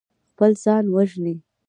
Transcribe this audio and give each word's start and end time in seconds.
خپل 0.31 0.51
ځان 0.63 0.85
وژني. 0.93 1.33